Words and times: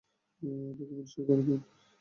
ডকুমেন্টে 0.77 1.11
সই 1.11 1.23
করে 1.27 1.41
দিন। 1.47 1.59